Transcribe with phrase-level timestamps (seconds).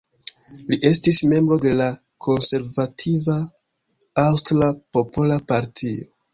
[0.69, 1.89] Li estis membro de la
[2.29, 3.37] konservativa
[4.27, 6.13] Aŭstra Popola Partio.